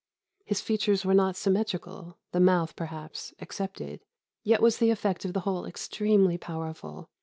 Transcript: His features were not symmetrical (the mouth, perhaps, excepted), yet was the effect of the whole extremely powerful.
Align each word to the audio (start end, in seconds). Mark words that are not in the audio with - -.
His 0.45 0.61
features 0.61 1.05
were 1.05 1.13
not 1.13 1.35
symmetrical 1.35 2.17
(the 2.31 2.39
mouth, 2.39 2.75
perhaps, 2.75 3.35
excepted), 3.37 4.03
yet 4.41 4.59
was 4.59 4.79
the 4.79 4.89
effect 4.89 5.25
of 5.25 5.33
the 5.33 5.41
whole 5.41 5.63
extremely 5.67 6.39
powerful. 6.39 7.11